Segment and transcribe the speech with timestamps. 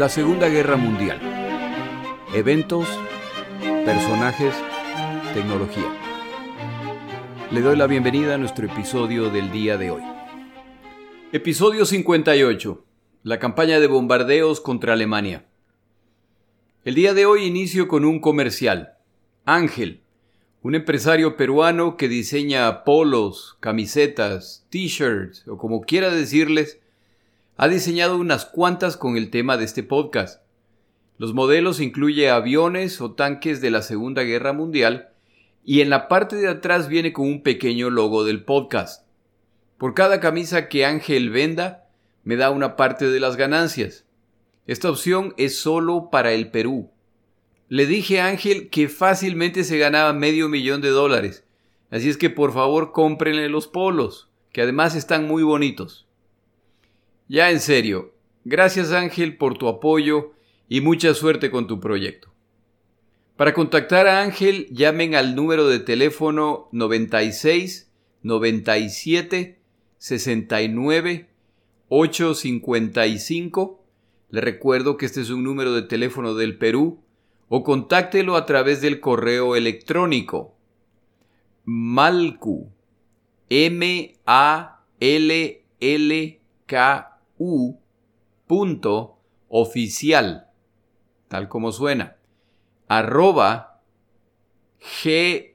[0.00, 1.20] La Segunda Guerra Mundial.
[2.32, 2.88] Eventos,
[3.84, 4.54] personajes,
[5.34, 5.94] tecnología.
[7.50, 10.02] Le doy la bienvenida a nuestro episodio del día de hoy.
[11.32, 12.82] Episodio 58.
[13.24, 15.44] La campaña de bombardeos contra Alemania.
[16.82, 18.94] El día de hoy inicio con un comercial.
[19.44, 20.00] Ángel,
[20.62, 26.79] un empresario peruano que diseña polos, camisetas, t-shirts o como quiera decirles,
[27.62, 30.42] ha diseñado unas cuantas con el tema de este podcast.
[31.18, 35.10] Los modelos incluye aviones o tanques de la Segunda Guerra Mundial
[35.62, 39.06] y en la parte de atrás viene con un pequeño logo del podcast.
[39.76, 41.90] Por cada camisa que Ángel venda,
[42.24, 44.06] me da una parte de las ganancias.
[44.66, 46.90] Esta opción es solo para el Perú.
[47.68, 51.44] Le dije a Ángel que fácilmente se ganaba medio millón de dólares.
[51.90, 56.06] Así es que por favor cómprenle los polos, que además están muy bonitos.
[57.32, 58.12] Ya en serio,
[58.44, 60.32] gracias Ángel por tu apoyo
[60.68, 62.32] y mucha suerte con tu proyecto.
[63.36, 67.88] Para contactar a Ángel, llamen al número de teléfono 96
[68.24, 69.60] 97
[69.96, 71.28] 69
[71.88, 73.84] 855.
[74.30, 76.98] Le recuerdo que este es un número de teléfono del Perú
[77.48, 80.56] o contáctelo a través del correo electrónico
[81.64, 82.72] malcu
[83.48, 87.09] m a l l k
[87.40, 87.80] u
[89.48, 90.46] oficial
[91.28, 92.16] tal como suena
[92.86, 93.80] arroba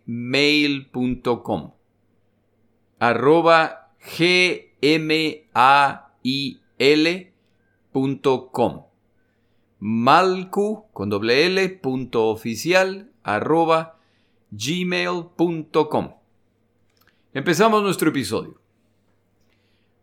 [0.07, 1.71] gmail.com
[2.99, 3.91] arroba
[6.23, 7.31] gmail.com
[9.79, 13.99] malcu con doble L punto oficial arroba
[14.51, 16.15] gmail.com.
[17.33, 18.64] Empezamos nuestro episodio.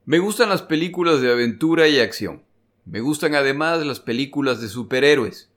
[0.04, 2.42] Me gustan las películas de aventura y acción.
[2.84, 5.48] Me gustan además las películas de superhéroes.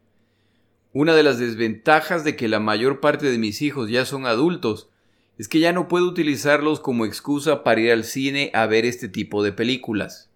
[0.93, 4.87] Una de las desventajas de que la mayor parte de mis hijos ya son adultos
[5.39, 9.09] es que ya no puedo utilizarlos como excusa para ir al cine a ver este
[9.09, 10.29] tipo de películas.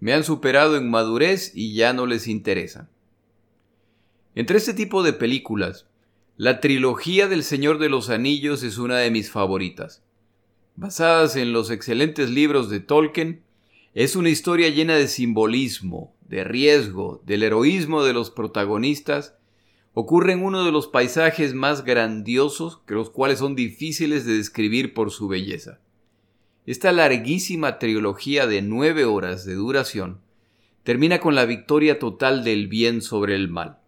[0.00, 2.90] Me han superado en madurez y ya no les interesa.
[4.34, 5.86] Entre este tipo de películas,
[6.36, 10.02] la trilogía del Señor de los Anillos es una de mis favoritas.
[10.74, 13.42] Basadas en los excelentes libros de Tolkien,
[13.92, 19.34] es una historia llena de simbolismo, de riesgo, del heroísmo de los protagonistas.
[19.92, 24.94] Ocurre en uno de los paisajes más grandiosos, que los cuales son difíciles de describir
[24.94, 25.78] por su belleza.
[26.64, 30.20] Esta larguísima trilogía de nueve horas de duración
[30.84, 33.78] termina con la victoria total del bien sobre el mal.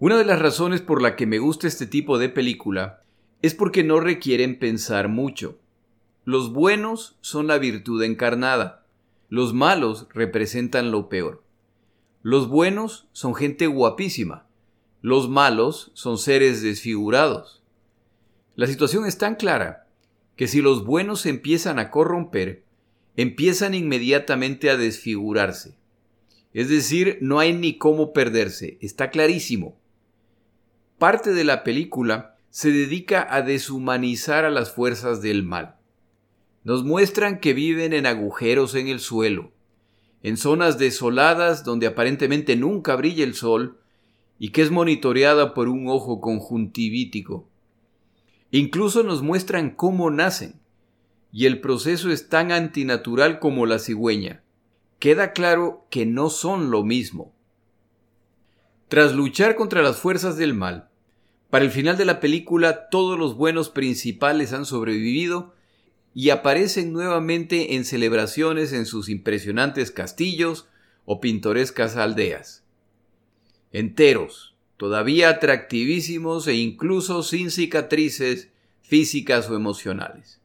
[0.00, 3.04] Una de las razones por la que me gusta este tipo de película
[3.42, 5.58] es porque no requieren pensar mucho.
[6.24, 8.84] Los buenos son la virtud encarnada,
[9.28, 11.42] los malos representan lo peor.
[12.22, 14.46] Los buenos son gente guapísima,
[15.02, 17.62] los malos son seres desfigurados.
[18.56, 19.86] La situación es tan clara
[20.34, 22.64] que si los buenos empiezan a corromper,
[23.16, 25.76] empiezan inmediatamente a desfigurarse.
[26.52, 29.78] Es decir, no hay ni cómo perderse, está clarísimo.
[30.98, 35.76] Parte de la película se dedica a deshumanizar a las fuerzas del mal.
[36.64, 39.52] Nos muestran que viven en agujeros en el suelo,
[40.22, 43.78] en zonas desoladas donde aparentemente nunca brilla el sol
[44.38, 47.46] y que es monitoreada por un ojo conjuntivítico.
[48.50, 50.58] Incluso nos muestran cómo nacen,
[51.30, 54.42] y el proceso es tan antinatural como la cigüeña.
[54.98, 57.34] Queda claro que no son lo mismo.
[58.88, 60.88] Tras luchar contra las fuerzas del mal,
[61.56, 65.54] para el final de la película todos los buenos principales han sobrevivido
[66.12, 70.68] y aparecen nuevamente en celebraciones en sus impresionantes castillos
[71.06, 72.62] o pintorescas aldeas.
[73.72, 78.50] Enteros, todavía atractivísimos e incluso sin cicatrices
[78.82, 80.42] físicas o emocionales.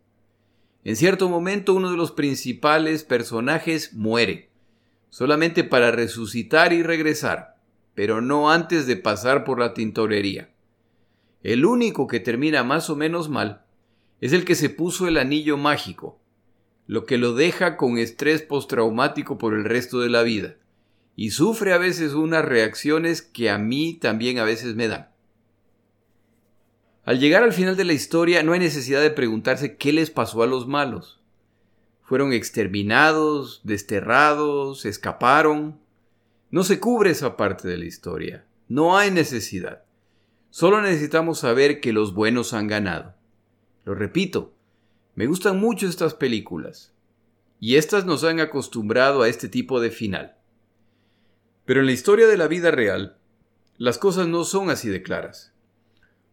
[0.86, 4.50] En cierto momento uno de los principales personajes muere,
[5.10, 7.58] solamente para resucitar y regresar,
[7.96, 10.52] pero no antes de pasar por la tintorería.
[11.44, 13.66] El único que termina más o menos mal
[14.20, 16.20] es el que se puso el anillo mágico,
[16.86, 20.56] lo que lo deja con estrés postraumático por el resto de la vida
[21.16, 25.10] y sufre a veces unas reacciones que a mí también a veces me dan.
[27.04, 30.44] Al llegar al final de la historia no hay necesidad de preguntarse qué les pasó
[30.44, 31.22] a los malos.
[32.04, 35.80] Fueron exterminados, desterrados, escaparon.
[36.50, 38.46] No se cubre esa parte de la historia.
[38.68, 39.84] No hay necesidad.
[40.52, 43.16] Solo necesitamos saber que los buenos han ganado.
[43.86, 44.54] Lo repito,
[45.16, 46.94] me gustan mucho estas películas.
[47.62, 50.36] Y estas nos han acostumbrado a este tipo de final.
[51.64, 53.18] Pero en la historia de la vida real,
[53.78, 55.54] las cosas no son así de claras.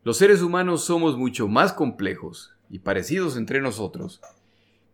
[0.03, 4.21] Los seres humanos somos mucho más complejos y parecidos entre nosotros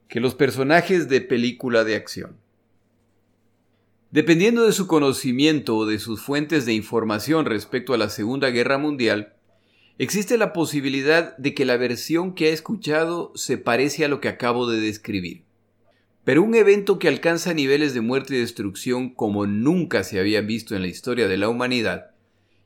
[0.07, 2.37] que los personajes de película de acción.
[4.15, 8.79] Dependiendo de su conocimiento o de sus fuentes de información respecto a la Segunda Guerra
[8.79, 9.33] Mundial,
[9.99, 14.29] existe la posibilidad de que la versión que ha escuchado se parece a lo que
[14.29, 15.43] acabo de describir.
[16.23, 20.77] Pero un evento que alcanza niveles de muerte y destrucción como nunca se había visto
[20.77, 22.13] en la historia de la humanidad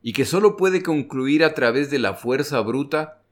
[0.03, 3.23] y que solo puede concluir a través de la fuerza bruta,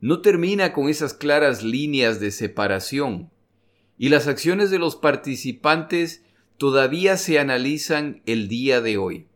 [0.00, 3.30] no termina con esas claras líneas de separación,
[3.96, 6.24] y las acciones de los participantes
[6.60, 9.28] todavía se analizan el día de hoy.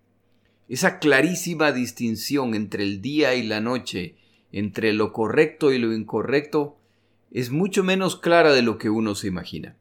[0.69, 4.17] Esa clarísima distinción entre el día y la noche,
[4.53, 6.76] entre lo correcto y lo incorrecto,
[7.31, 9.75] es mucho menos clara de lo que uno se imagina.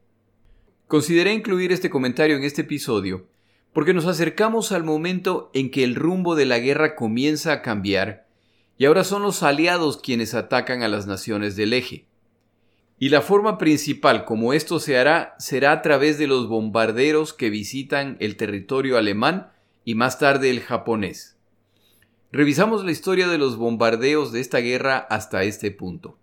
[0.88, 3.26] Consideré incluir este comentario en este episodio
[3.74, 8.26] porque nos acercamos al momento en que el rumbo de la guerra comienza a cambiar
[8.78, 12.06] y ahora son los aliados quienes atacan a las naciones del eje.
[12.98, 17.50] Y la forma principal como esto se hará será a través de los bombarderos que
[17.50, 19.50] visitan el territorio alemán
[19.84, 21.36] y más tarde el japonés.
[22.32, 26.18] Revisamos la historia de los bombardeos de esta guerra hasta este punto.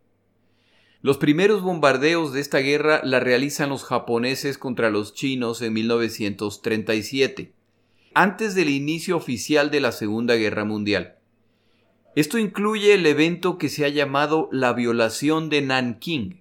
[1.02, 7.54] Los primeros bombardeos de esta guerra la realizan los japoneses contra los chinos en 1937,
[8.14, 11.16] antes del inicio oficial de la Segunda Guerra Mundial.
[12.16, 16.41] Esto incluye el evento que se ha llamado la violación de Nanking,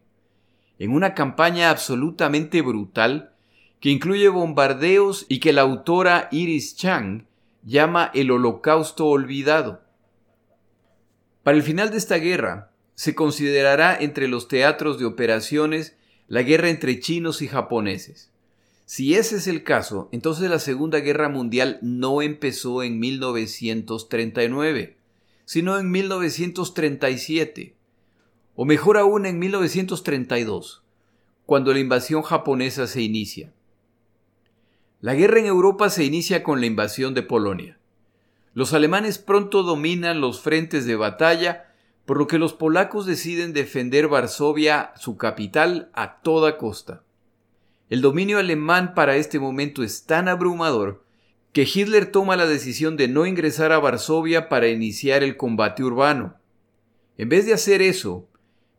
[0.81, 3.32] en una campaña absolutamente brutal
[3.81, 7.27] que incluye bombardeos y que la autora Iris Chang
[7.62, 9.82] llama el Holocausto Olvidado.
[11.43, 15.97] Para el final de esta guerra, se considerará entre los teatros de operaciones
[16.29, 18.31] la guerra entre chinos y japoneses.
[18.87, 24.97] Si ese es el caso, entonces la Segunda Guerra Mundial no empezó en 1939,
[25.44, 27.75] sino en 1937,
[28.55, 30.82] o mejor aún en 1932,
[31.47, 33.52] cuando la invasión japonesa se inicia.
[35.00, 37.79] La guerra en Europa se inicia con la invasión de Polonia.
[38.52, 41.70] Los alemanes pronto dominan los frentes de batalla
[42.05, 47.05] por lo que los polacos deciden defender Varsovia, su capital, a toda costa.
[47.88, 51.05] El dominio alemán para este momento es tan abrumador
[51.53, 56.37] que Hitler toma la decisión de no ingresar a Varsovia para iniciar el combate urbano.
[57.17, 58.29] En vez de hacer eso,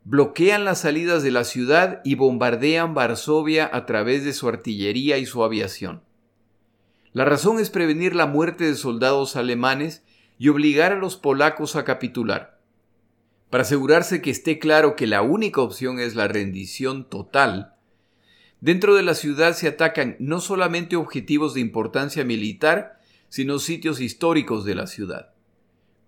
[0.04, 5.26] bloquean las salidas de la ciudad y bombardean Varsovia a través de su artillería y
[5.26, 6.02] su aviación.
[7.12, 10.02] La razón es prevenir la muerte de soldados alemanes
[10.38, 12.58] y obligar a los polacos a capitular.
[13.50, 17.74] Para asegurarse que esté claro que la única opción es la rendición total,
[18.60, 24.64] dentro de la ciudad se atacan no solamente objetivos de importancia militar, sino sitios históricos
[24.64, 25.34] de la ciudad.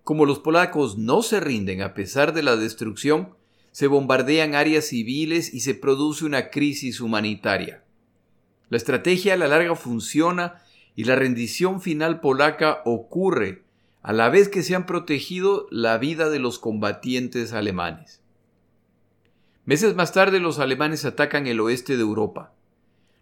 [0.03, 3.35] Como los polacos no se rinden a pesar de la destrucción,
[3.75, 7.83] se bombardean áreas civiles y se produce una crisis humanitaria.
[8.69, 10.61] La estrategia a la larga funciona
[10.95, 13.63] y la rendición final polaca ocurre
[14.01, 18.21] a la vez que se han protegido la vida de los combatientes alemanes.
[19.65, 22.53] Meses más tarde los alemanes atacan el oeste de Europa.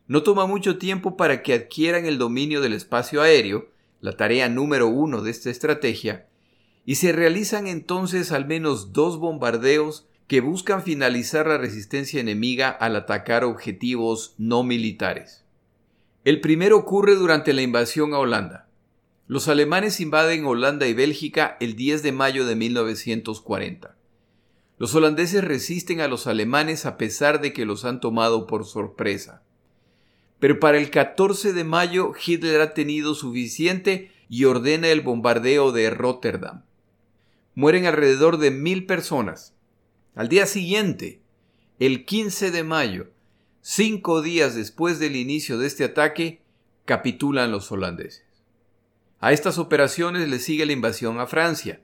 [0.05, 3.69] No toma mucho tiempo para que adquieran el dominio del espacio aéreo,
[4.01, 6.27] la tarea número uno de esta estrategia,
[6.85, 12.95] y se realizan entonces al menos dos bombardeos que buscan finalizar la resistencia enemiga al
[12.95, 15.43] atacar objetivos no militares.
[16.23, 18.69] El primero ocurre durante la invasión a Holanda.
[19.27, 23.95] Los alemanes invaden Holanda y Bélgica el 10 de mayo de 1940.
[24.77, 29.43] Los holandeses resisten a los alemanes a pesar de que los han tomado por sorpresa.
[30.39, 35.89] Pero para el 14 de mayo Hitler ha tenido suficiente y ordena el bombardeo de
[35.89, 36.63] Rotterdam.
[37.55, 39.52] Mueren alrededor de mil personas.
[40.15, 41.21] Al día siguiente,
[41.79, 43.07] el 15 de mayo,
[43.61, 46.43] cinco días después del inicio de este ataque,
[46.85, 48.23] capitulan los holandeses.
[49.19, 51.81] A estas operaciones le sigue la invasión a Francia,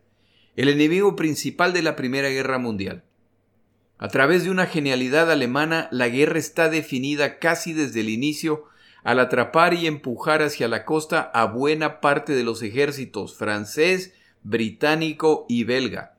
[0.56, 3.04] el enemigo principal de la Primera Guerra Mundial.
[3.98, 8.66] A través de una genialidad alemana, la guerra está definida casi desde el inicio
[9.04, 15.48] al atrapar y empujar hacia la costa a buena parte de los ejércitos francés, británico
[15.50, 16.19] y belga.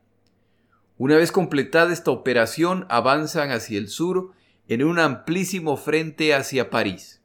[1.03, 4.33] Una vez completada esta operación, avanzan hacia el sur
[4.67, 7.23] en un amplísimo frente hacia París.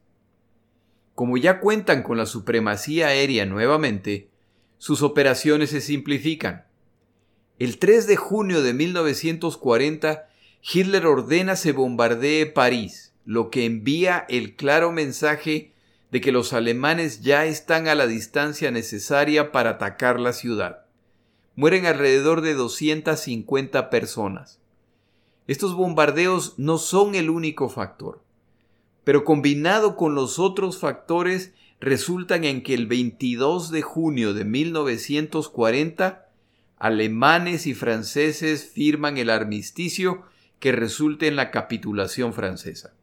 [1.13, 4.31] Como ya cuentan con la supremacía aérea nuevamente,
[4.79, 6.65] sus operaciones se simplifican.
[7.59, 10.27] El 3 de junio de 1940,
[10.73, 15.71] Hitler ordena se bombardee París, lo que envía el claro mensaje
[16.09, 20.86] de que los alemanes ya están a la distancia necesaria para atacar la ciudad.
[21.57, 24.59] Mueren alrededor de 250 personas.
[25.47, 28.21] Estos bombardeos no son el único factor,
[29.03, 36.29] pero combinado con los otros factores resultan en que el 22 de junio de 1940
[36.77, 40.21] alemanes y franceses firman el armisticio
[40.59, 42.93] que resulta en la capitulación francesa.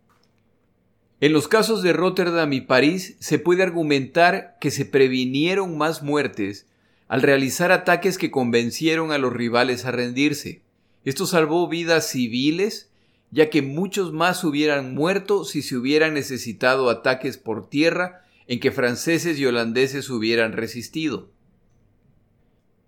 [1.20, 6.68] En los casos de Rotterdam y París se puede argumentar que se previnieron más muertes
[7.08, 10.62] al realizar ataques que convencieron a los rivales a rendirse.
[11.04, 12.90] Esto salvó vidas civiles,
[13.30, 18.72] ya que muchos más hubieran muerto si se hubieran necesitado ataques por tierra en que
[18.72, 21.30] franceses y holandeses hubieran resistido.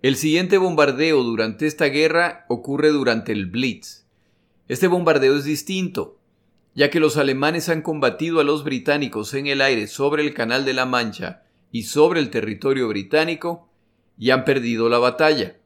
[0.03, 4.05] El siguiente bombardeo durante esta guerra ocurre durante el Blitz.
[4.69, 6.19] Este bombardeo es distinto,
[6.75, 10.65] ya que los alemanes han combatido a los británicos en el aire sobre el Canal
[10.65, 11.43] de la Mancha
[11.73, 13.66] y sobre el territorio británico
[14.19, 15.57] y han perdido la batalla.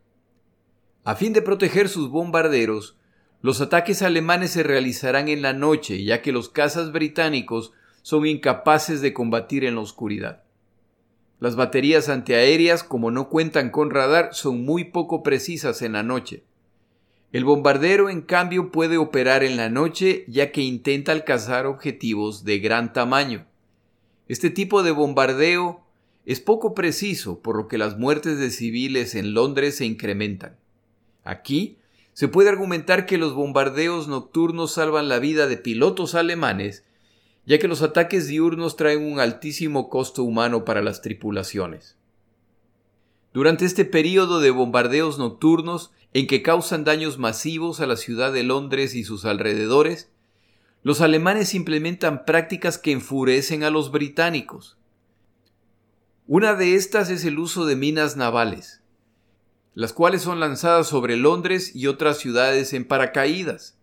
[1.05, 2.97] A fin de proteger sus bombarderos,
[3.43, 9.01] los ataques alemanes se realizarán en la noche, ya que los cazas británicos son incapaces
[9.01, 10.43] de combatir en la oscuridad.
[11.39, 16.45] Las baterías antiaéreas, como no cuentan con radar, son muy poco precisas en la noche.
[17.33, 22.59] El bombardero, en cambio, puede operar en la noche ya que intenta alcanzar objetivos de
[22.59, 23.47] gran tamaño.
[24.29, 25.83] Este tipo de bombardeo
[26.27, 30.57] es poco preciso, por lo que las muertes de civiles en Londres se incrementan.
[31.25, 31.79] Aquí
[32.13, 36.85] se puede argumentar que los bombardeos nocturnos salvan la vida de pilotos alemanes
[37.47, 41.97] ya que los ataques diurnos traen un altísimo costo humano para las tripulaciones.
[43.33, 48.43] Durante este período de bombardeos nocturnos, en que causan daños masivos a la ciudad de
[48.43, 50.11] Londres y sus alrededores,
[50.83, 54.77] los alemanes implementan prácticas que enfurecen a los británicos.
[56.33, 58.83] Una de estas es el uso de minas navales,
[59.75, 63.77] las cuales son lanzadas sobre Londres y otras ciudades en paracaídas.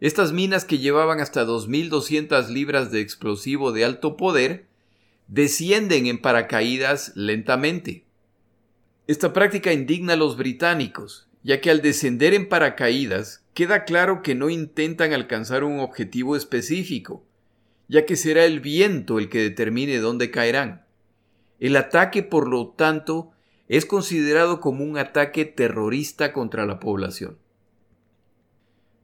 [0.00, 4.66] Estas minas que llevaban hasta 2.200 libras de explosivo de alto poder
[5.28, 8.04] descienden en paracaídas lentamente.
[9.06, 14.34] Esta práctica indigna a los británicos, ya que al descender en paracaídas queda claro que
[14.34, 17.24] no intentan alcanzar un objetivo específico,
[17.86, 20.87] ya que será el viento el que determine dónde caerán.
[21.58, 23.32] El ataque, por lo tanto,
[23.68, 27.38] es considerado como un ataque terrorista contra la población.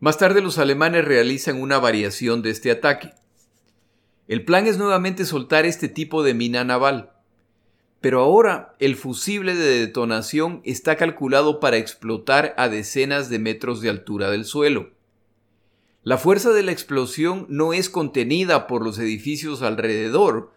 [0.01, 3.15] Más tarde los alemanes realizan una variación de este ataque.
[4.27, 7.13] El plan es nuevamente soltar este tipo de mina naval,
[8.01, 13.91] pero ahora el fusible de detonación está calculado para explotar a decenas de metros de
[13.91, 14.91] altura del suelo.
[16.03, 20.53] La fuerza de la explosión no es contenida por los edificios alrededor,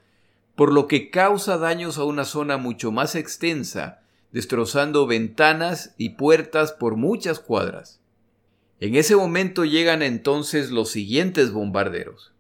[0.57, 6.71] por lo que causa daños a una zona mucho más extensa, destrozando ventanas y puertas
[6.71, 8.01] por muchas cuadras.
[8.79, 12.33] En ese momento llegan entonces los siguientes bombarderos.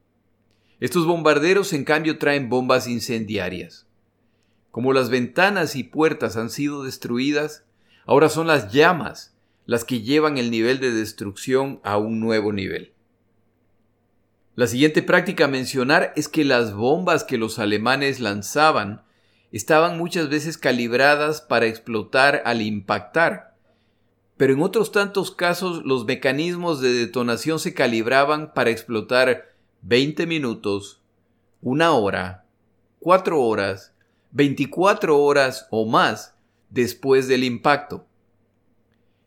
[0.79, 3.85] Estos bombarderos en cambio traen bombas incendiarias.
[4.71, 7.65] Como las ventanas y puertas han sido destruidas,
[8.07, 9.35] ahora son las llamas
[9.67, 12.93] las que llevan el nivel de destrucción a un nuevo nivel.
[14.57, 19.03] La siguiente práctica a mencionar es que las bombas que los alemanes lanzaban
[19.51, 23.53] estaban muchas veces calibradas para explotar al impactar,
[24.35, 31.03] pero en otros tantos casos los mecanismos de detonación se calibraban para explotar 20 minutos,
[31.61, 32.43] una hora,
[32.97, 33.93] cuatro horas,
[34.31, 36.33] 24 horas o más
[36.71, 38.07] después del impacto.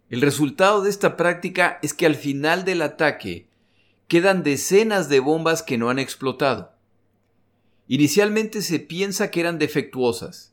[0.08, 3.48] El resultado de esta práctica es que al final del ataque
[4.10, 6.72] quedan decenas de bombas que no han explotado.
[7.86, 10.52] Inicialmente se piensa que eran defectuosas,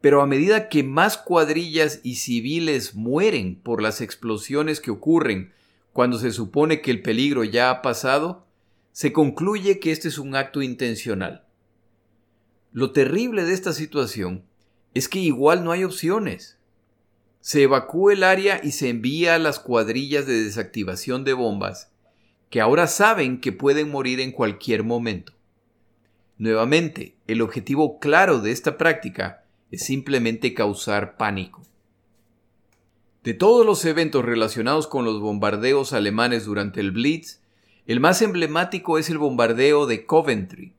[0.00, 5.52] pero a medida que más cuadrillas y civiles mueren por las explosiones que ocurren
[5.92, 8.44] cuando se supone que el peligro ya ha pasado,
[8.90, 11.46] se concluye que este es un acto intencional.
[12.72, 14.46] Lo terrible de esta situación
[14.94, 16.58] es que igual no hay opciones.
[17.40, 21.93] Se evacúa el área y se envía a las cuadrillas de desactivación de bombas,
[22.50, 25.32] que ahora saben que pueden morir en cualquier momento.
[26.38, 31.62] Nuevamente, el objetivo claro de esta práctica es simplemente causar pánico.
[33.22, 37.40] De todos los eventos relacionados con los bombardeos alemanes durante el Blitz,
[37.86, 40.74] el más emblemático es el bombardeo de Coventry.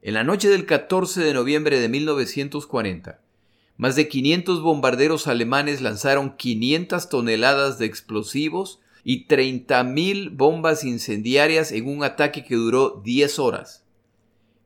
[0.00, 3.20] En la noche del 14 de noviembre de 1940,
[3.76, 11.88] más de 500 bombarderos alemanes lanzaron 500 toneladas de explosivos y 30.000 bombas incendiarias en
[11.88, 13.84] un ataque que duró 10 horas.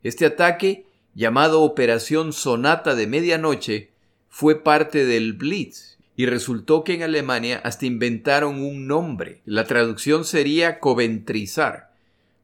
[0.02, 3.90] Este ataque llamado Operación Sonata de Medianoche,
[4.28, 9.42] fue parte del Blitz y resultó que en Alemania hasta inventaron un nombre.
[9.44, 11.92] La traducción sería coventrizar,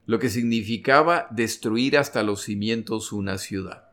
[0.05, 3.89] lo que significaba destruir hasta los cimientos una ciudad.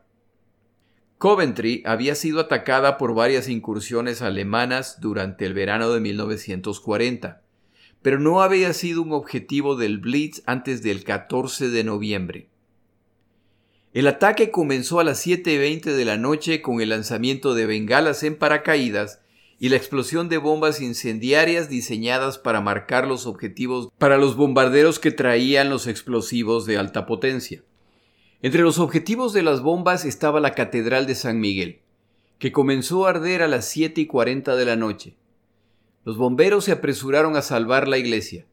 [1.17, 7.41] Coventry había sido atacada por varias incursiones alemanas durante el verano de 1940,
[8.07, 12.47] pero no había sido un objetivo del Blitz antes del 14 de noviembre.
[13.91, 18.37] El ataque comenzó a las 7.20 de la noche con el lanzamiento de bengalas en
[18.37, 19.19] paracaídas
[19.59, 25.11] y la explosión de bombas incendiarias diseñadas para marcar los objetivos para los bombarderos que
[25.11, 27.61] traían los explosivos de alta potencia.
[28.41, 31.81] Entre los objetivos de las bombas estaba la Catedral de San Miguel,
[32.39, 35.17] que comenzó a arder a las 7 y 40 de la noche.
[36.07, 38.45] Los bomberos se apresuraron a salvar la iglesia,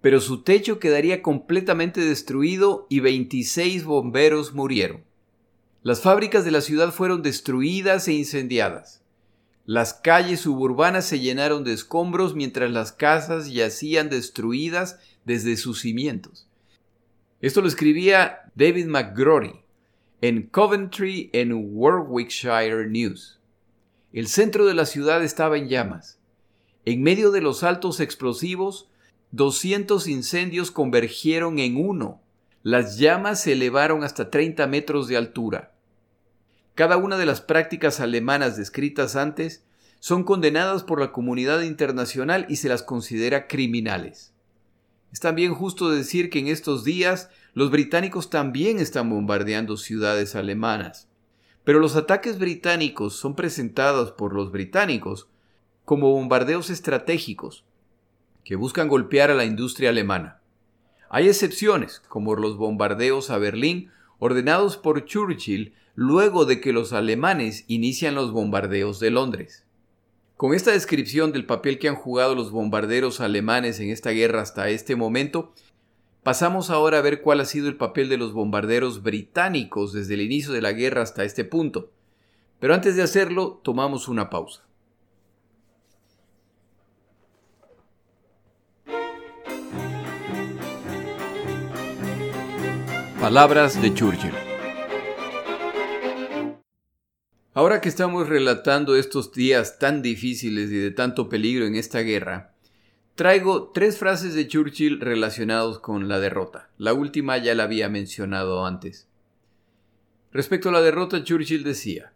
[0.00, 5.04] pero su techo quedaría completamente destruido y 26 bomberos murieron.
[5.84, 9.04] Las fábricas de la ciudad fueron destruidas e incendiadas.
[9.66, 16.48] Las calles suburbanas se llenaron de escombros mientras las casas yacían destruidas desde sus cimientos.
[17.40, 19.60] Esto lo escribía David McGrory
[20.22, 23.38] en Coventry en Warwickshire News.
[24.12, 26.15] El centro de la ciudad estaba en llamas.
[26.86, 28.88] En medio de los altos explosivos,
[29.32, 32.22] 200 incendios convergieron en uno.
[32.62, 35.74] Las llamas se elevaron hasta 30 metros de altura.
[36.76, 39.64] Cada una de las prácticas alemanas descritas antes
[39.98, 44.32] son condenadas por la comunidad internacional y se las considera criminales.
[45.12, 51.08] Es también justo decir que en estos días los británicos también están bombardeando ciudades alemanas.
[51.64, 55.28] Pero los ataques británicos son presentados por los británicos
[55.86, 57.64] como bombardeos estratégicos
[58.44, 60.40] que buscan golpear a la industria alemana.
[61.08, 67.64] Hay excepciones, como los bombardeos a Berlín ordenados por Churchill luego de que los alemanes
[67.68, 69.64] inician los bombardeos de Londres.
[70.36, 74.68] Con esta descripción del papel que han jugado los bombarderos alemanes en esta guerra hasta
[74.68, 75.54] este momento,
[76.24, 80.22] pasamos ahora a ver cuál ha sido el papel de los bombarderos británicos desde el
[80.22, 81.92] inicio de la guerra hasta este punto.
[82.58, 84.65] Pero antes de hacerlo, tomamos una pausa.
[93.28, 94.30] Palabras de Churchill.
[97.54, 102.54] Ahora que estamos relatando estos días tan difíciles y de tanto peligro en esta guerra,
[103.16, 106.70] traigo tres frases de Churchill relacionados con la derrota.
[106.78, 109.08] La última ya la había mencionado antes.
[110.30, 112.12] Respecto a la derrota, Churchill decía,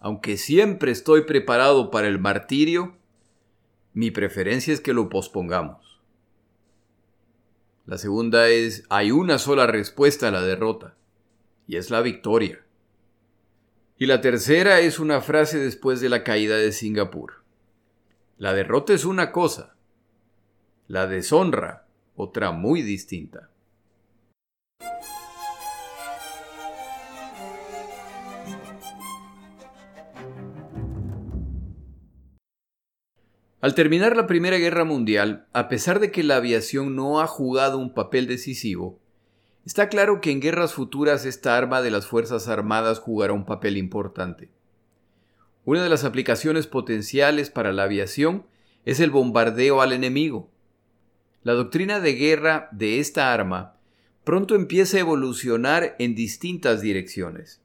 [0.00, 2.96] aunque siempre estoy preparado para el martirio,
[3.94, 5.87] mi preferencia es que lo pospongamos.
[7.88, 10.94] La segunda es, hay una sola respuesta a la derrota,
[11.66, 12.62] y es la victoria.
[13.96, 17.44] Y la tercera es una frase después de la caída de Singapur.
[18.36, 19.74] La derrota es una cosa,
[20.86, 23.48] la deshonra otra muy distinta.
[33.60, 37.78] Al terminar la Primera Guerra Mundial, a pesar de que la aviación no ha jugado
[37.78, 39.00] un papel decisivo,
[39.68, 43.76] Está claro que en guerras futuras esta arma de las Fuerzas Armadas jugará un papel
[43.76, 44.48] importante.
[45.66, 48.46] Una de las aplicaciones potenciales para la aviación
[48.86, 50.50] es el bombardeo al enemigo.
[51.42, 53.76] La doctrina de guerra de esta arma
[54.24, 57.60] pronto empieza a evolucionar en distintas direcciones.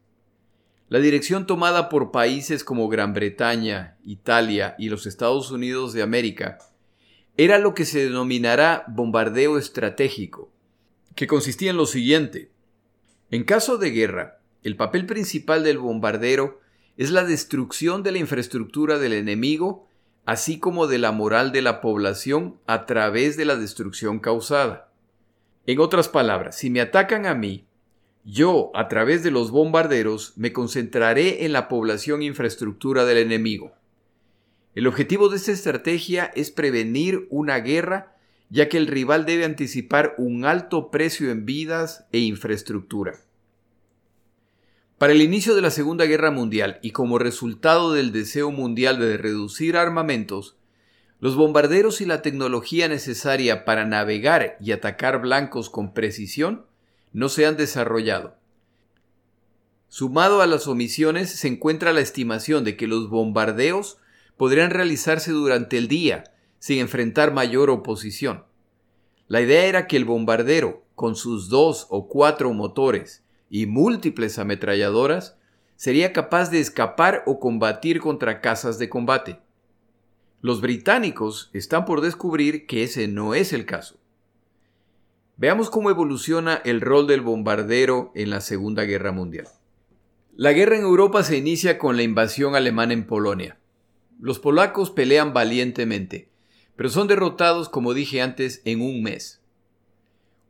[0.93, 6.59] La dirección tomada por países como Gran Bretaña, Italia y los Estados Unidos de América
[7.35, 10.51] era lo que se denominará bombardeo estratégico
[11.15, 12.51] que consistía en lo siguiente.
[13.31, 16.61] En caso de guerra, el papel principal del bombardero
[16.95, 19.87] es la destrucción de la infraestructura del enemigo,
[20.25, 24.91] así como de la moral de la población a través de la destrucción causada.
[25.65, 27.65] En otras palabras, si me atacan a mí,
[28.25, 33.73] yo, a través de los bombarderos, me concentraré en la población e infraestructura del enemigo.
[34.75, 38.13] El objetivo de esta estrategia es prevenir una guerra
[38.49, 43.19] ya que el rival debe anticipar un alto precio en vidas e infraestructura.
[44.99, 49.17] Para el inicio de la Segunda Guerra Mundial y como resultado del deseo mundial de
[49.17, 50.55] reducir armamentos,
[51.19, 56.65] los bombarderos y la tecnología necesaria para navegar y atacar blancos con precisión
[57.13, 58.35] no se han desarrollado.
[59.87, 63.99] Sumado a las omisiones se encuentra la estimación de que los bombardeos
[64.37, 66.23] podrían realizarse durante el día
[66.57, 68.45] sin enfrentar mayor oposición.
[69.27, 75.37] La idea era que el bombardero, con sus dos o cuatro motores y múltiples ametralladoras,
[75.75, 79.39] sería capaz de escapar o combatir contra casas de combate.
[80.41, 83.97] Los británicos están por descubrir que ese no es el caso.
[85.35, 89.47] Veamos cómo evoluciona el rol del bombardero en la Segunda Guerra Mundial.
[90.35, 93.57] La guerra en Europa se inicia con la invasión alemana en Polonia.
[94.19, 96.29] Los polacos pelean valientemente,
[96.75, 99.41] pero son derrotados, como dije antes, en un mes.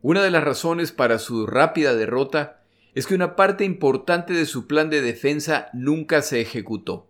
[0.02, 2.62] Una de las razones para su rápida derrota
[2.94, 7.08] es que una parte importante de su plan de defensa nunca se ejecutó.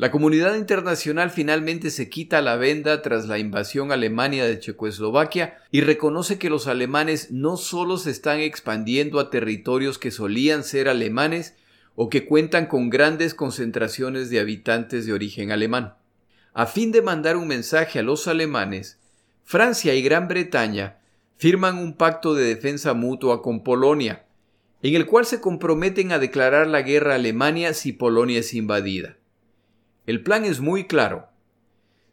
[0.00, 5.82] La comunidad internacional finalmente se quita la venda tras la invasión alemana de Checoslovaquia y
[5.82, 11.54] reconoce que los alemanes no solo se están expandiendo a territorios que solían ser alemanes
[11.96, 15.92] o que cuentan con grandes concentraciones de habitantes de origen alemán.
[16.54, 18.98] A fin de mandar un mensaje a los alemanes,
[19.44, 20.96] Francia y Gran Bretaña
[21.36, 24.24] firman un pacto de defensa mutua con Polonia,
[24.80, 29.19] en el cual se comprometen a declarar la guerra a Alemania si Polonia es invadida.
[30.10, 31.28] El plan es muy claro.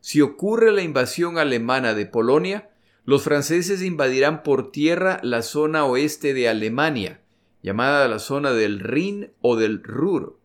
[0.02, 2.70] Si ocurre la invasión alemana de Polonia,
[3.06, 7.22] los franceses invadirán por tierra la zona oeste de Alemania,
[7.64, 10.38] llamada la zona del Rin o del Ruhr.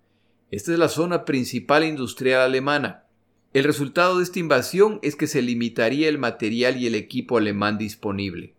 [0.50, 3.04] Esta es la zona principal industrial alemana.
[3.52, 7.76] El resultado de esta invasión es que se limitaría el material y el equipo alemán
[7.76, 8.54] disponible.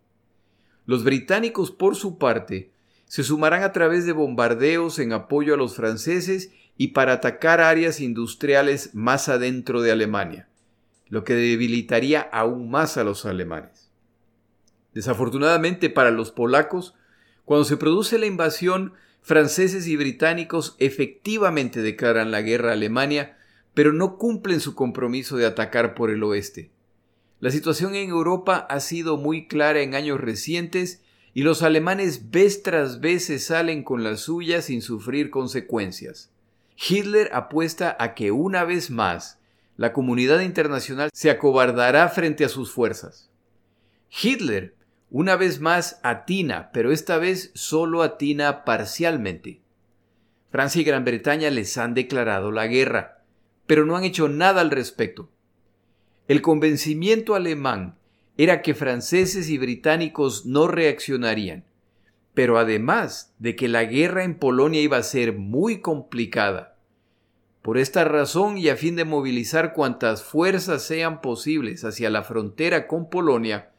[0.86, 2.70] Los británicos, por su parte,
[3.06, 8.00] se sumarán a través de bombardeos en apoyo a los franceses y para atacar áreas
[8.00, 10.48] industriales más adentro de Alemania,
[11.08, 13.90] lo que debilitaría aún más a los alemanes.
[14.92, 16.94] Desafortunadamente para los polacos,
[17.44, 23.36] cuando se produce la invasión, franceses y británicos efectivamente declaran la guerra a Alemania,
[23.74, 26.70] pero no cumplen su compromiso de atacar por el oeste.
[27.40, 31.02] La situación en Europa ha sido muy clara en años recientes
[31.34, 36.30] y los alemanes vez tras vez salen con la suya sin sufrir consecuencias.
[36.76, 39.38] Hitler apuesta a que una vez más
[39.76, 43.30] la comunidad internacional se acobardará frente a sus fuerzas.
[44.22, 44.74] Hitler
[45.10, 49.60] una vez más atina, pero esta vez solo atina parcialmente.
[50.50, 53.22] Francia y Gran Bretaña les han declarado la guerra,
[53.66, 55.30] pero no han hecho nada al respecto.
[56.26, 57.96] El convencimiento alemán
[58.36, 61.64] era que franceses y británicos no reaccionarían,
[62.34, 66.76] pero además de que la guerra en Polonia iba a ser muy complicada.
[67.62, 72.86] Por esta razón y a fin de movilizar cuantas fuerzas sean posibles hacia la frontera
[72.86, 73.70] con Polonia,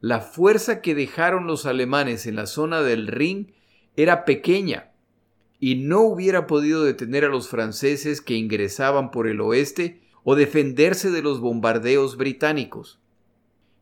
[0.00, 3.54] la fuerza que dejaron los alemanes en la zona del Rin
[3.96, 4.90] era pequeña
[5.58, 11.10] y no hubiera podido detener a los franceses que ingresaban por el oeste o defenderse
[11.10, 13.00] de los bombardeos británicos.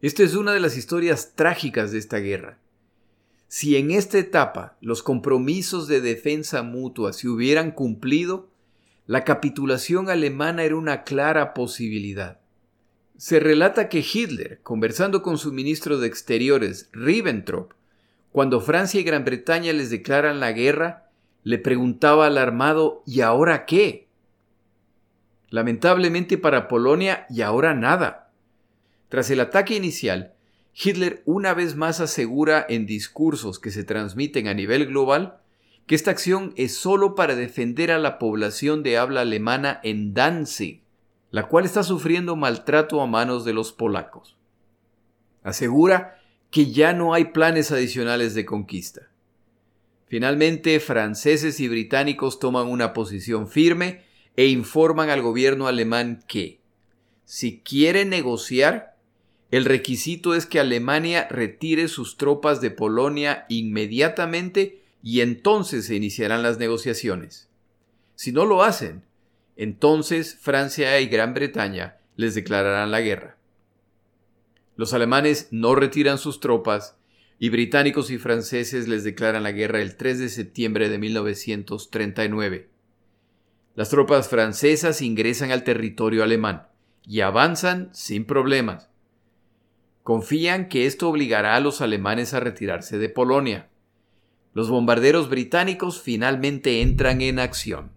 [0.00, 2.58] Esta es una de las historias trágicas de esta guerra.
[3.56, 8.50] Si en esta etapa los compromisos de defensa mutua se hubieran cumplido,
[9.06, 12.40] la capitulación alemana era una clara posibilidad.
[13.16, 17.74] Se relata que Hitler, conversando con su ministro de Exteriores, Ribbentrop,
[18.32, 21.10] cuando Francia y Gran Bretaña les declaran la guerra,
[21.44, 24.08] le preguntaba alarmado ¿Y ahora qué?
[25.50, 28.32] Lamentablemente para Polonia, y ahora nada.
[29.08, 30.33] Tras el ataque inicial,
[30.74, 35.38] Hitler una vez más asegura en discursos que se transmiten a nivel global
[35.87, 40.80] que esta acción es sólo para defender a la población de habla alemana en Danzig,
[41.30, 44.37] la cual está sufriendo maltrato a manos de los polacos.
[45.42, 49.10] Asegura que ya no hay planes adicionales de conquista.
[50.06, 54.02] Finalmente, franceses y británicos toman una posición firme
[54.37, 56.60] e informan al gobierno alemán que,
[57.24, 58.93] si quiere negociar,
[59.54, 66.42] el requisito es que Alemania retire sus tropas de Polonia inmediatamente y entonces se iniciarán
[66.42, 67.48] las negociaciones.
[68.14, 69.04] Si no lo hacen,
[69.56, 73.36] entonces Francia y Gran Bretaña les declararán la guerra.
[74.76, 76.96] Los alemanes no retiran sus tropas
[77.38, 82.70] y británicos y franceses les declaran la guerra el 3 de septiembre de 1939.
[83.76, 86.66] Las tropas francesas ingresan al territorio alemán
[87.06, 88.88] y avanzan sin problemas.
[90.04, 93.68] Confían que esto obligará a los alemanes a retirarse de Polonia.
[94.52, 97.90] Los bombarderos británicos finalmente entran en acción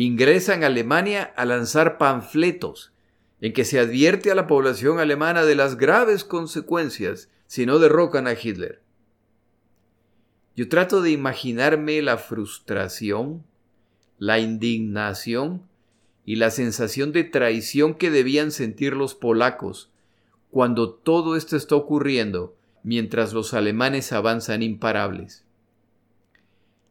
[0.00, 2.92] ingresan a Alemania a lanzar panfletos
[3.40, 8.28] en que se advierte a la población alemana de las graves consecuencias si no derrocan
[8.28, 8.80] a Hitler.
[10.54, 13.44] Yo trato de imaginarme la frustración,
[14.18, 15.62] la indignación
[16.24, 19.90] y la sensación de traición que debían sentir los polacos
[20.50, 25.44] cuando todo esto está ocurriendo mientras los alemanes avanzan imparables.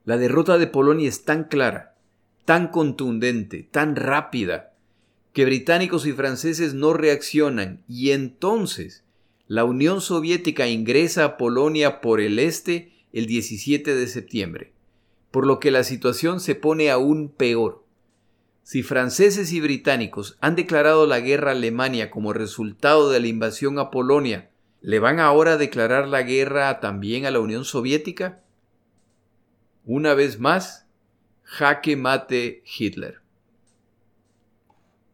[0.06, 1.96] La derrota de Polonia es tan clara,
[2.46, 4.74] tan contundente, tan rápida,
[5.34, 9.04] que británicos y franceses no reaccionan y entonces
[9.48, 14.74] la Unión Soviética ingresa a Polonia por el este el 17 de septiembre,
[15.32, 17.84] por lo que la situación se pone aún peor.
[18.68, 23.80] Si franceses y británicos han declarado la guerra a Alemania como resultado de la invasión
[23.80, 24.50] a Polonia,
[24.82, 28.44] ¿le van ahora a declarar la guerra también a la Unión Soviética?
[29.86, 30.86] Una vez más,
[31.44, 33.22] jaque mate Hitler.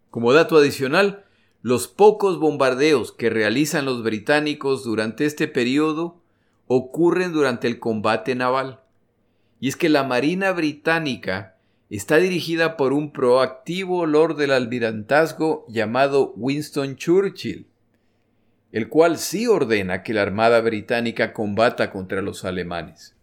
[0.10, 1.24] Como dato adicional,
[1.62, 6.20] los pocos bombardeos que realizan los británicos durante este periodo
[6.66, 8.80] ocurren durante el combate naval.
[9.60, 11.53] Y es que la Marina británica
[11.98, 17.68] está dirigida por un proactivo lord del almirantazgo llamado Winston Churchill,
[18.72, 23.16] el cual sí ordena que la Armada británica combata contra los alemanes.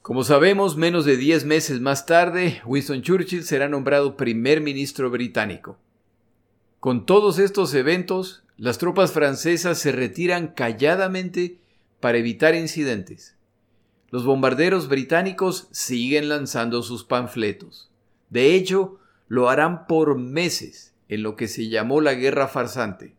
[0.00, 5.76] Como sabemos, menos de diez meses más tarde, Winston Churchill será nombrado primer ministro británico.
[6.80, 11.58] Con todos estos eventos, las tropas francesas se retiran calladamente
[12.00, 13.36] para evitar incidentes.
[14.10, 17.90] Los bombarderos británicos siguen lanzando sus panfletos.
[18.30, 23.14] De hecho, lo harán por meses en lo que se llamó la Guerra Farsante,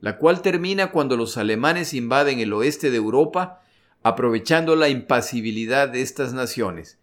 [0.00, 3.62] la cual termina cuando los alemanes invaden el oeste de Europa,
[4.02, 6.98] aprovechando la impasibilidad de estas naciones,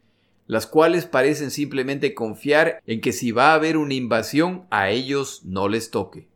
[0.48, 5.42] las cuales parecen simplemente confiar en que si va a haber una invasión a ellos
[5.46, 6.28] no les toque.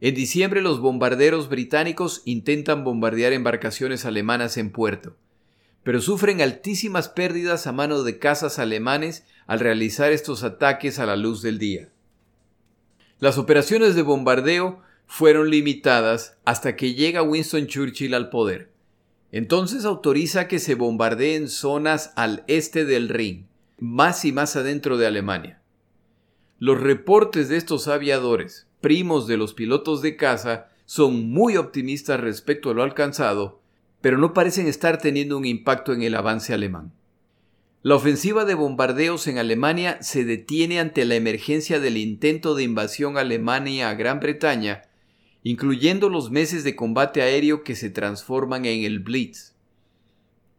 [0.00, 5.16] En diciembre los bombarderos británicos intentan bombardear embarcaciones alemanas en puerto,
[5.82, 11.16] pero sufren altísimas pérdidas a mano de cazas alemanes al realizar estos ataques a la
[11.16, 11.88] luz del día.
[13.18, 18.70] Las operaciones de bombardeo fueron limitadas hasta que llega Winston Churchill al poder.
[19.32, 23.48] Entonces autoriza que se bombardeen zonas al este del Rin,
[23.80, 25.60] más y más adentro de Alemania.
[26.60, 32.70] Los reportes de estos aviadores, primos de los pilotos de caza, son muy optimistas respecto
[32.70, 33.60] a lo alcanzado
[34.00, 36.92] pero no parecen estar teniendo un impacto en el avance alemán.
[37.82, 43.16] La ofensiva de bombardeos en Alemania se detiene ante la emergencia del intento de invasión
[43.16, 44.82] alemania a Gran Bretaña,
[45.44, 49.54] incluyendo los meses de combate aéreo que se transforman en el Blitz.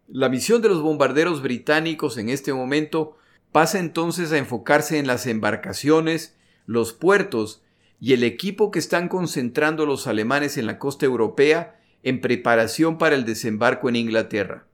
[0.07, 3.17] La misión de los bombarderos británicos en este momento
[3.51, 7.61] pasa entonces a enfocarse en las embarcaciones, los puertos
[7.99, 13.13] y el equipo que están concentrando los alemanes en la costa europea en preparación para
[13.13, 14.65] el desembarco en Inglaterra.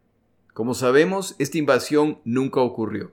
[0.57, 3.11] Como sabemos, esta invasión nunca ocurrió.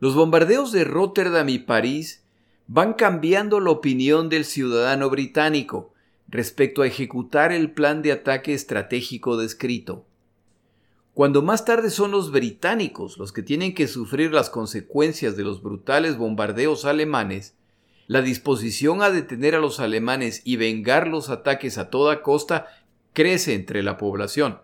[0.00, 2.24] Los bombardeos de Rotterdam y París
[2.66, 5.94] van cambiando la opinión del ciudadano británico
[6.26, 10.04] respecto a ejecutar el plan de ataque estratégico descrito.
[11.14, 15.62] Cuando más tarde son los británicos los que tienen que sufrir las consecuencias de los
[15.62, 17.54] brutales bombardeos alemanes,
[18.08, 22.66] la disposición a detener a los alemanes y vengar los ataques a toda costa
[23.12, 24.58] crece entre la población.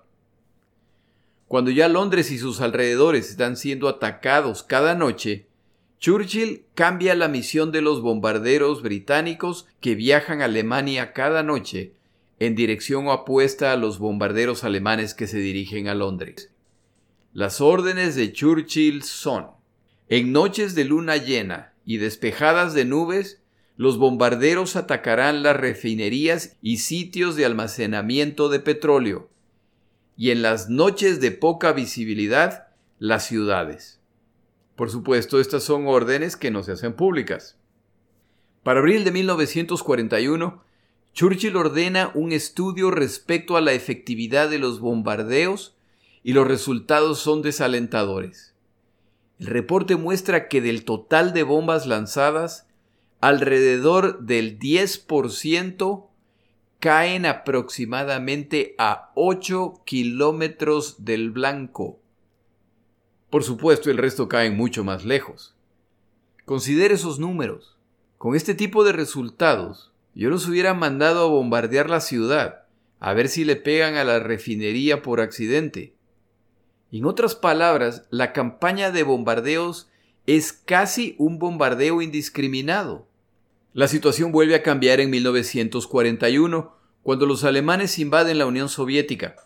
[1.49, 5.47] Cuando ya Londres y sus alrededores están siendo atacados cada noche,
[6.01, 11.93] Churchill cambia la misión de los bombarderos británicos que viajan a Alemania cada noche
[12.39, 16.51] en dirección opuesta a los bombarderos alemanes que se dirigen a Londres.
[17.33, 19.47] Las órdenes de Churchill son,
[20.09, 23.41] en noches de luna llena y despejadas de nubes,
[23.77, 29.29] los bombarderos atacarán las refinerías y sitios de almacenamiento de petróleo,
[30.17, 34.01] y en las noches de poca visibilidad, las ciudades.
[34.75, 37.57] Por supuesto, estas son órdenes que no se hacen públicas.
[38.63, 40.63] Para abril de 1941,
[41.13, 45.75] Churchill ordena un estudio respecto a la efectividad de los bombardeos
[46.23, 48.55] y los resultados son desalentadores.
[49.39, 52.67] El reporte muestra que del total de bombas lanzadas,
[53.21, 56.07] alrededor del 10%
[56.81, 62.01] caen aproximadamente a 8 kilómetros del blanco.
[63.31, 65.57] Por supuesto, el resto caen mucho más lejos.
[66.45, 67.77] Considere esos números.
[68.19, 72.67] Con este tipo de resultados, yo los hubiera mandado a bombardear la ciudad,
[73.01, 75.95] a ver si le pegan a la refinería por accidente.
[76.93, 79.89] En otras palabras, la campaña de bombardeos
[80.27, 83.07] es casi un bombardeo indiscriminado.
[83.77, 89.37] La situación vuelve a cambiar en 1941, cuando los alemanes invaden la Unión Soviética.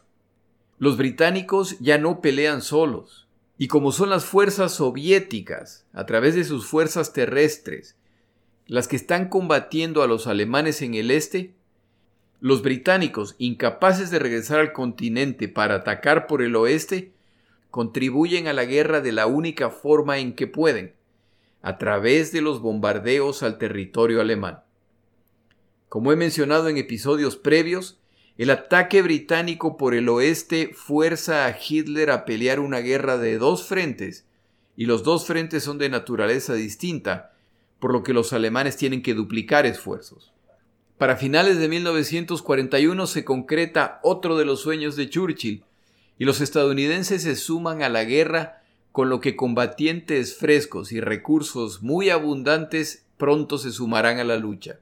[0.78, 3.26] Los británicos ya no pelean solos,
[3.58, 7.96] y como son las fuerzas soviéticas, a través de sus fuerzas terrestres,
[8.68, 11.56] las que están combatiendo a los alemanes en el este,
[12.38, 17.10] los británicos, incapaces de regresar al continente para atacar por el oeste,
[17.72, 20.94] contribuyen a la guerra de la única forma en que pueden,
[21.62, 24.60] a través de los bombardeos al territorio alemán.
[25.88, 28.00] Como he mencionado en episodios previos,
[28.38, 33.66] el ataque británico por el oeste fuerza a Hitler a pelear una guerra de dos
[33.66, 34.24] frentes,
[34.76, 37.32] y los dos frentes son de naturaleza distinta,
[37.80, 40.32] por lo que los alemanes tienen que duplicar esfuerzos.
[40.96, 45.64] Para finales de 1941 se concreta otro de los sueños de Churchill,
[46.18, 48.59] y los estadounidenses se suman a la guerra
[48.92, 54.80] con lo que combatientes frescos y recursos muy abundantes pronto se sumarán a la lucha.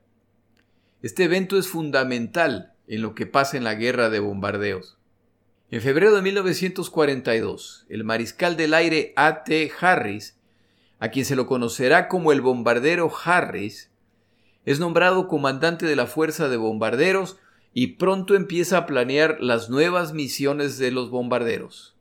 [1.02, 4.96] Este evento es fundamental en lo que pasa en la guerra de bombardeos.
[5.70, 9.70] En febrero de 1942, el mariscal del aire A.T.
[9.78, 10.38] Harris,
[10.98, 13.90] a quien se lo conocerá como el bombardero Harris,
[14.64, 17.38] es nombrado comandante de la Fuerza de Bombarderos
[17.74, 21.97] y pronto empieza a planear las nuevas misiones de los bombarderos.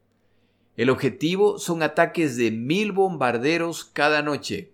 [0.78, 4.70] El objetivo son ataques de mil bombarderos cada noche.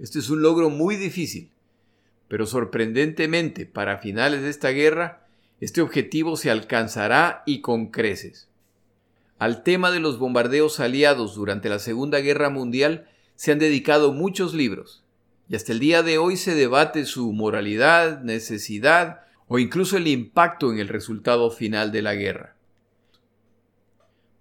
[0.00, 1.50] Este es un logro muy difícil,
[2.26, 5.28] pero sorprendentemente para finales de esta guerra,
[5.60, 8.48] este objetivo se alcanzará y con creces.
[9.38, 14.54] Al tema de los bombardeos aliados durante la Segunda Guerra Mundial se han dedicado muchos
[14.54, 15.04] libros,
[15.48, 20.72] y hasta el día de hoy se debate su moralidad, necesidad o incluso el impacto
[20.72, 22.57] en el resultado final de la guerra.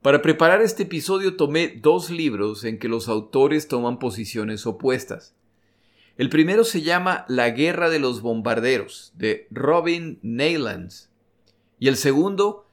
[0.08, 5.36] Para preparar este episodio tomé dos libros en que los autores toman posiciones opuestas.
[6.16, 11.10] El primero se llama La Guerra de los Bombarderos, de Robin Neylands,
[11.78, 12.70] y el segundo,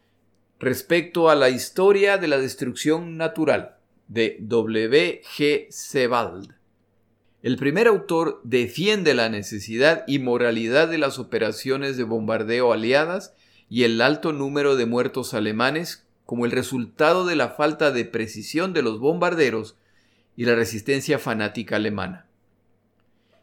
[0.60, 5.20] respecto a la historia de la destrucción natural, de W.
[5.36, 5.66] G.
[5.70, 6.54] Sebald.
[7.42, 13.34] El primer autor defiende la necesidad y moralidad de las operaciones de bombardeo aliadas
[13.68, 18.72] y el alto número de muertos alemanes como el resultado de la falta de precisión
[18.72, 19.76] de los bombarderos
[20.36, 22.26] y la resistencia fanática alemana.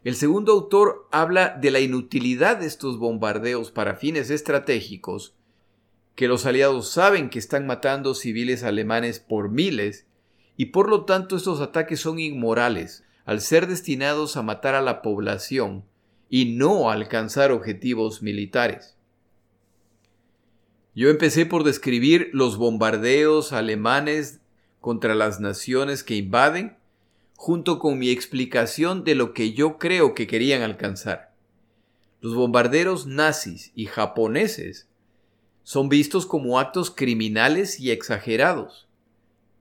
[0.04, 5.34] El segundo autor habla de la inutilidad de estos bombardeos para fines estratégicos,
[6.16, 10.06] que los aliados saben que están matando civiles alemanes por miles
[10.56, 15.02] y por lo tanto estos ataques son inmorales, al ser destinados a matar a la
[15.02, 15.84] población
[16.28, 18.96] y no a alcanzar objetivos militares.
[20.94, 24.40] Yo empecé por describir los bombardeos alemanes
[24.80, 26.76] contra las naciones que invaden,
[27.36, 31.32] junto con mi explicación de lo que yo creo que querían alcanzar.
[32.20, 34.86] Los bombarderos nazis y japoneses
[35.62, 38.86] son vistos como actos criminales y exagerados.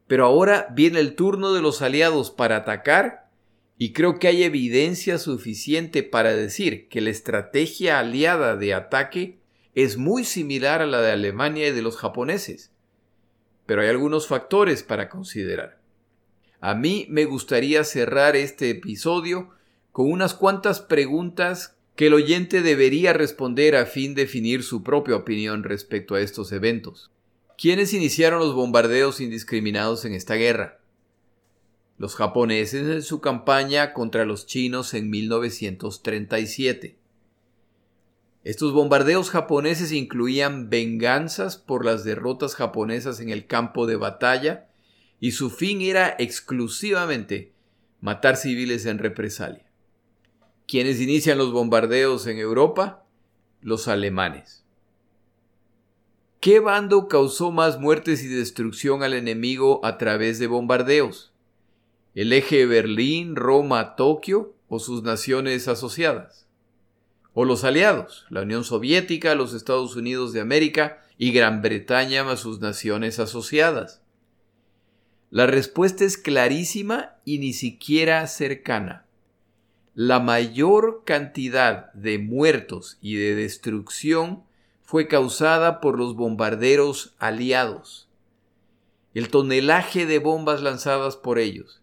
[0.08, 3.30] Pero ahora viene el turno de los aliados para atacar
[3.78, 9.41] y creo que hay evidencia suficiente para decir que la estrategia aliada de ataque
[9.76, 12.72] es muy similar a la de Alemania y de los japoneses.
[13.66, 15.80] Pero hay algunos factores para considerar.
[16.60, 19.50] A mí me gustaría cerrar este episodio
[19.92, 25.16] con unas cuantas preguntas que el oyente debería responder a fin de definir su propia
[25.16, 27.12] opinión respecto a estos eventos.
[27.58, 30.82] ¿Quiénes iniciaron los bombardeos indiscriminados en esta guerra?
[32.02, 36.96] los japoneses en su campaña contra los chinos en 1937.
[38.44, 44.68] Estos bombardeos japoneses incluían venganzas por las derrotas japonesas en el campo de batalla
[45.20, 47.54] y su fin era exclusivamente
[48.00, 49.66] matar civiles en represalia.
[50.68, 53.06] ¿Quiénes inician los bombardeos en Europa?
[53.62, 54.66] Los alemanes.
[56.40, 61.32] ¿Qué bando causó más muertes y destrucción al enemigo a través de bombardeos?
[62.14, 66.48] el eje Berlín, Roma, Tokio o sus naciones asociadas.
[67.34, 72.40] O los aliados, la Unión Soviética, los Estados Unidos de América y Gran Bretaña más
[72.40, 74.02] sus naciones asociadas.
[75.30, 79.06] La respuesta es clarísima y ni siquiera cercana.
[79.94, 84.44] La mayor cantidad de muertos y de destrucción
[84.82, 88.08] fue causada por los bombarderos aliados.
[89.14, 91.82] El tonelaje de bombas lanzadas por ellos,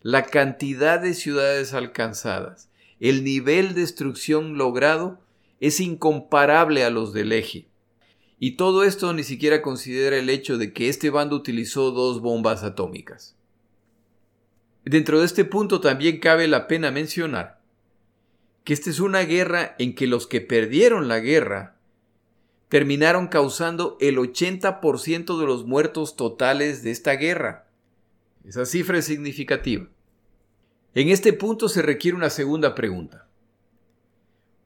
[0.00, 2.69] la cantidad de ciudades alcanzadas,
[3.00, 5.18] el nivel de destrucción logrado
[5.58, 7.66] es incomparable a los del eje.
[8.38, 12.62] Y todo esto ni siquiera considera el hecho de que este bando utilizó dos bombas
[12.62, 13.36] atómicas.
[14.84, 17.60] Dentro de este punto también cabe la pena mencionar
[18.64, 21.76] que esta es una guerra en que los que perdieron la guerra
[22.68, 27.66] terminaron causando el 80% de los muertos totales de esta guerra.
[28.44, 29.88] Esa cifra es significativa.
[30.94, 33.26] En este punto se requiere una segunda pregunta.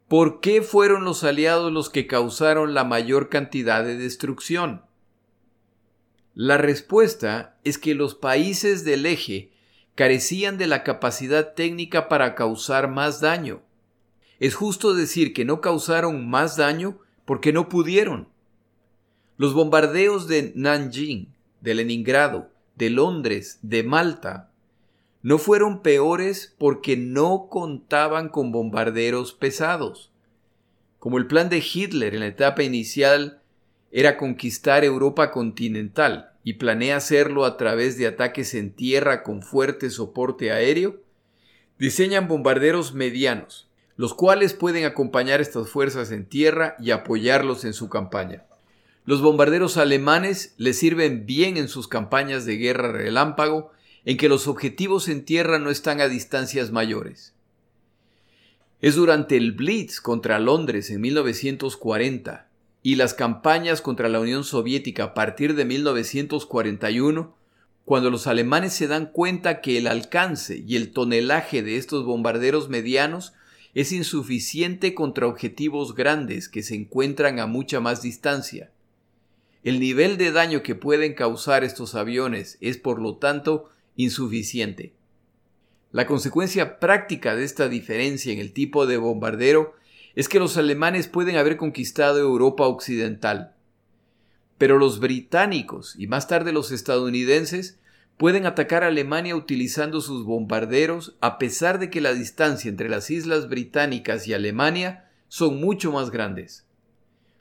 [0.08, 4.82] ¿Por qué fueron los aliados los que causaron la mayor cantidad de destrucción?
[6.34, 9.50] La respuesta es que los países del eje
[9.94, 13.62] carecían de la capacidad técnica para causar más daño.
[14.40, 18.28] Es justo decir que no causaron más daño porque no pudieron.
[19.36, 24.50] Los bombardeos de Nanjing, de Leningrado, de Londres, de Malta,
[25.24, 30.12] no fueron peores porque no contaban con bombarderos pesados.
[30.98, 33.40] Como el plan de Hitler en la etapa inicial
[33.90, 39.88] era conquistar Europa continental y planea hacerlo a través de ataques en tierra con fuerte
[39.88, 41.00] soporte aéreo,
[41.78, 43.66] diseñan bombarderos medianos,
[43.96, 48.44] los cuales pueden acompañar estas fuerzas en tierra y apoyarlos en su campaña.
[49.06, 53.72] Los bombarderos alemanes les sirven bien en sus campañas de guerra relámpago,
[54.04, 57.34] en que los objetivos en tierra no están a distancias mayores.
[58.80, 62.48] Es durante el Blitz contra Londres en 1940
[62.82, 67.34] y las campañas contra la Unión Soviética a partir de 1941,
[67.86, 72.68] cuando los alemanes se dan cuenta que el alcance y el tonelaje de estos bombarderos
[72.68, 73.32] medianos
[73.72, 78.70] es insuficiente contra objetivos grandes que se encuentran a mucha más distancia.
[79.62, 84.92] El nivel de daño que pueden causar estos aviones es, por lo tanto, insuficiente.
[85.92, 89.74] La consecuencia práctica de esta diferencia en el tipo de bombardero
[90.14, 93.54] es que los alemanes pueden haber conquistado Europa occidental,
[94.58, 97.78] pero los británicos y más tarde los estadounidenses
[98.16, 103.10] pueden atacar a Alemania utilizando sus bombarderos a pesar de que la distancia entre las
[103.10, 106.64] islas británicas y Alemania son mucho más grandes.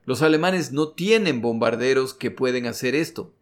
[0.05, 3.33] Los alemanes no tienen bombarderos que pueden hacer esto.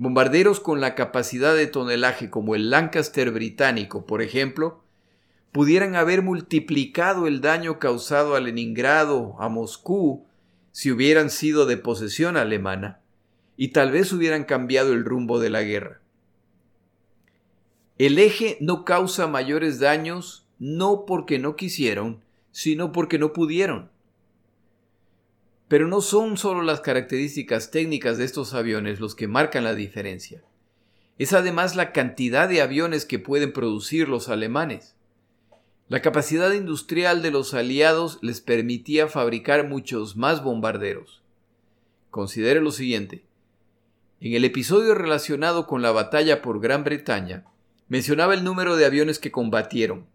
[0.00, 4.82] Bombarderos con la capacidad de tonelaje como el Lancaster británico, por ejemplo,
[5.52, 10.24] pudieran haber multiplicado el daño causado a Leningrado, a Moscú,
[10.72, 13.00] si hubieran sido de posesión alemana,
[13.58, 16.00] y tal vez hubieran cambiado el rumbo de la guerra.
[17.98, 22.22] El eje no causa mayores daños no porque no quisieron,
[22.52, 23.90] sino porque no pudieron.
[25.70, 30.42] Pero no son solo las características técnicas de estos aviones los que marcan la diferencia.
[31.16, 34.96] Es además la cantidad de aviones que pueden producir los alemanes.
[35.86, 41.22] La capacidad industrial de los aliados les permitía fabricar muchos más bombarderos.
[42.10, 43.22] Considere lo siguiente.
[44.20, 47.44] En el episodio relacionado con la batalla por Gran Bretaña,
[47.86, 50.06] mencionaba el número de aviones que combatieron.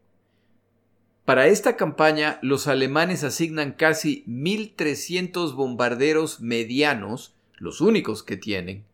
[1.26, 8.86] Para esta campaña, los alemanes asignan casi 1.300 bombarderos medianos, los únicos que tienen,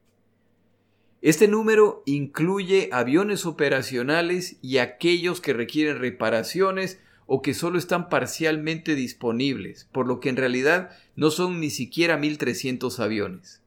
[1.21, 8.95] este número incluye aviones operacionales y aquellos que requieren reparaciones o que solo están parcialmente
[8.95, 13.61] disponibles, por lo que en realidad no son ni siquiera 1.300 aviones.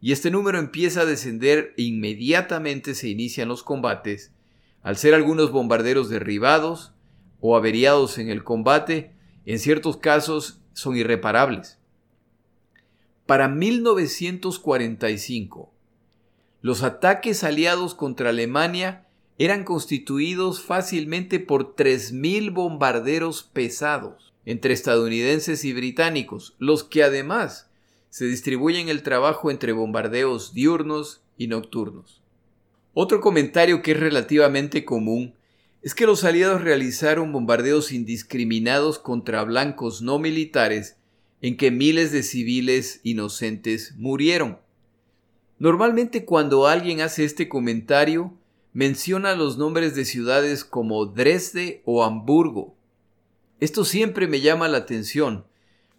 [0.00, 4.30] Y este número empieza a descender e inmediatamente se inician los combates,
[4.82, 6.92] al ser algunos bombarderos derribados
[7.40, 9.10] o averiados en el combate,
[9.46, 11.78] en ciertos casos son irreparables.
[13.26, 15.72] Para 1945,
[16.62, 19.06] los ataques aliados contra Alemania
[19.38, 27.70] eran constituidos fácilmente por 3.000 bombarderos pesados entre estadounidenses y británicos, los que además
[28.10, 32.20] se distribuyen el trabajo entre bombardeos diurnos y nocturnos.
[32.92, 35.34] Otro comentario que es relativamente común
[35.82, 40.96] es que los aliados realizaron bombardeos indiscriminados contra blancos no militares
[41.40, 44.58] en que miles de civiles inocentes murieron.
[45.58, 48.34] Normalmente cuando alguien hace este comentario,
[48.72, 52.74] menciona los nombres de ciudades como Dresde o Hamburgo.
[53.58, 55.44] Esto siempre me llama la atención,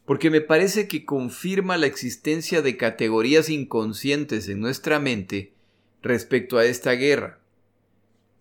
[0.05, 5.53] porque me parece que confirma la existencia de categorías inconscientes en nuestra mente
[6.01, 7.40] respecto a esta guerra.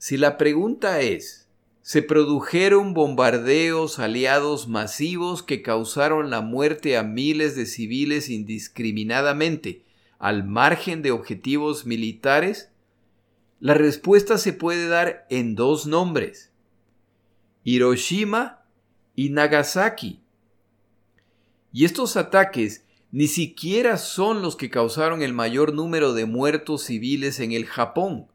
[0.00, 1.46] Si la pregunta es,
[1.82, 9.84] ¿se produjeron bombardeos aliados masivos que causaron la muerte a miles de civiles indiscriminadamente
[10.18, 12.70] al margen de objetivos militares?
[13.60, 16.50] La respuesta se puede dar en dos nombres,
[17.62, 18.64] Hiroshima
[19.14, 20.22] y Nagasaki.
[21.74, 27.38] Y estos ataques ni siquiera son los que causaron el mayor número de muertos civiles
[27.38, 28.29] en el Japón,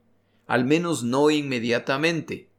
[0.48, 2.50] al menos no inmediatamente.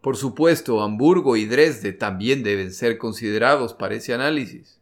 [0.00, 4.80] Por supuesto, Hamburgo y Dresde también deben ser considerados para ese análisis.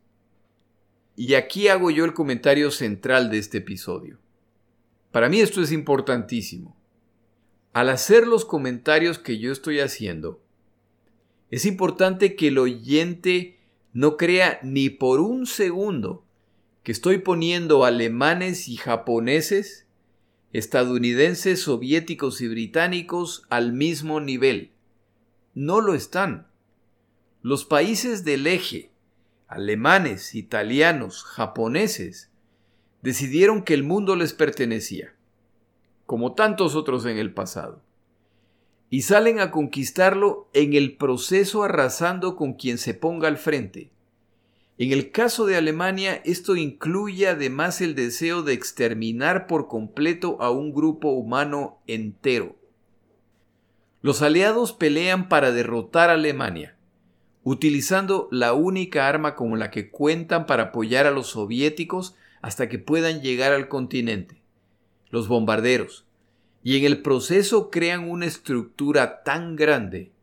[1.16, 4.18] Y aquí hago yo el comentario central de este episodio.
[5.12, 6.76] Para mí esto es importantísimo.
[7.72, 10.42] Al hacer los comentarios que yo estoy haciendo,
[11.50, 13.58] es importante que el oyente
[13.92, 16.24] no crea ni por un segundo
[16.82, 19.83] que estoy poniendo alemanes y japoneses,
[20.54, 24.70] estadounidenses, soviéticos y británicos al mismo nivel.
[25.52, 26.46] No lo están.
[27.42, 28.90] Los países del eje,
[29.48, 32.30] alemanes, italianos, japoneses,
[33.02, 35.14] decidieron que el mundo les pertenecía,
[36.06, 37.82] como tantos otros en el pasado
[38.90, 43.90] y salen a conquistarlo en el proceso arrasando con quien se ponga al frente.
[44.76, 50.50] En el caso de Alemania, esto incluye además el deseo de exterminar por completo a
[50.50, 52.56] un grupo humano entero.
[54.02, 56.76] Los aliados pelean para derrotar a Alemania,
[57.44, 62.80] utilizando la única arma con la que cuentan para apoyar a los soviéticos hasta que
[62.80, 64.42] puedan llegar al continente,
[65.08, 66.04] los bombarderos,
[66.64, 70.13] y en el proceso crean una estructura tan grande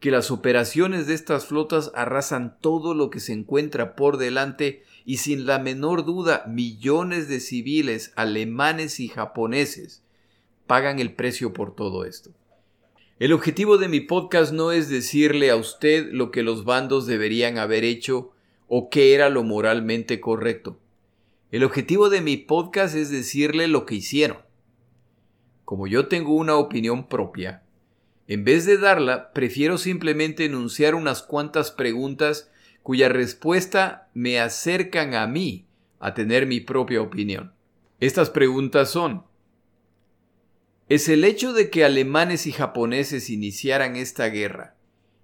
[0.00, 5.18] que las operaciones de estas flotas arrasan todo lo que se encuentra por delante y
[5.18, 10.02] sin la menor duda millones de civiles alemanes y japoneses
[10.66, 12.30] pagan el precio por todo esto.
[13.18, 17.58] El objetivo de mi podcast no es decirle a usted lo que los bandos deberían
[17.58, 18.30] haber hecho
[18.68, 20.78] o qué era lo moralmente correcto.
[21.50, 24.48] El objetivo de mi podcast es decirle lo que hicieron
[25.68, 27.62] como yo tengo una opinión propia,
[28.28, 32.50] en vez de darla, prefiero simplemente enunciar unas cuantas preguntas
[32.82, 35.66] cuya respuesta me acercan a mí
[35.98, 37.52] a tener mi propia opinión.
[38.00, 39.24] Estas preguntas son
[40.88, 44.76] ¿Es el hecho de que alemanes y japoneses iniciaran esta guerra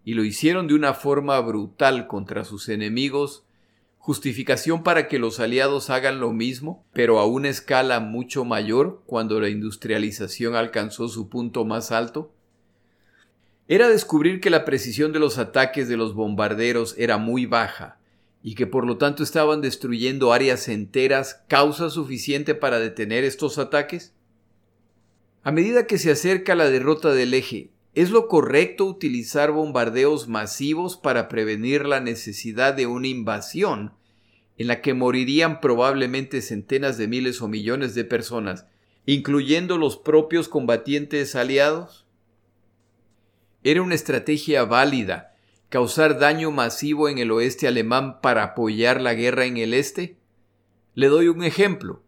[0.05, 3.45] y lo hicieron de una forma brutal contra sus enemigos
[3.99, 9.41] justificación para que los aliados hagan lo mismo, pero a una escala mucho mayor cuando
[9.41, 12.31] la industrialización alcanzó su punto más alto?
[13.67, 17.99] Era descubrir que la precisión de los ataques de los bombarderos era muy baja
[18.43, 24.13] y que por lo tanto estaban destruyendo áreas enteras causa suficiente para detener estos ataques?
[25.43, 30.97] A medida que se acerca la derrota del eje, ¿Es lo correcto utilizar bombardeos masivos
[30.97, 33.93] para prevenir la necesidad de una invasión
[34.59, 38.67] en la que morirían probablemente centenas de miles o millones de personas,
[39.07, 42.04] incluyendo los propios combatientes aliados?
[43.67, 45.35] ¿Era una estrategia válida
[45.71, 50.19] causar daño masivo en el oeste alemán para apoyar la guerra en el este?
[50.95, 52.03] Le doy un ejemplo.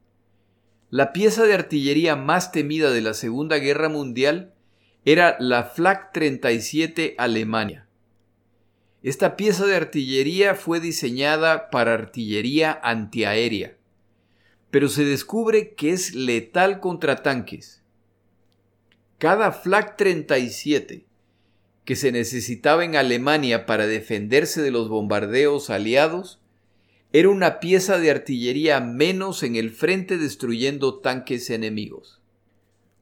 [0.91, 4.53] La pieza de artillería más temida de la Segunda Guerra Mundial
[5.07, 7.89] era la Flak 37 Alemania.
[9.03, 13.79] Esta pieza de artillería fue diseñada para artillería antiaérea,
[14.71, 17.83] pero se descubre que es letal contra tanques.
[19.17, 21.07] Cada Flak 37
[21.87, 26.41] que se necesitaba en Alemania para defenderse de los bombardeos aliados
[27.13, 32.21] era una pieza de artillería menos en el frente destruyendo tanques enemigos.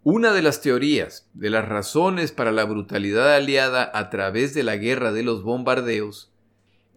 [0.02, 4.76] Una de las teorías de las razones para la brutalidad aliada a través de la
[4.76, 6.30] guerra de los bombardeos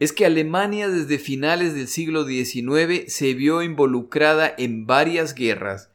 [0.02, 5.90] es que Alemania desde finales del siglo XIX se vio involucrada en varias guerras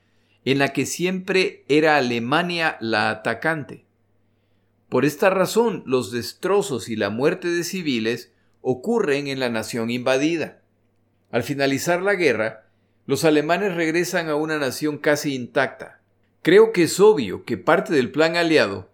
[0.46, 3.84] en la que siempre era Alemania la atacante.
[4.92, 8.30] Por esta razón, los destrozos y la muerte de civiles
[8.60, 10.60] ocurren en la nación invadida.
[11.30, 12.66] Al finalizar la guerra,
[13.06, 16.02] los alemanes regresan a una nación casi intacta,
[16.42, 18.90] Creo que es obvio que parte del plan aliado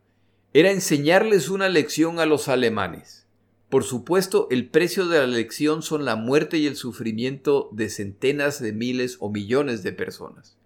[0.52, 3.26] era enseñarles una lección a los alemanes.
[3.68, 8.60] Por supuesto, el precio de la lección son la muerte y el sufrimiento de centenas
[8.60, 10.56] de miles o millones de personas.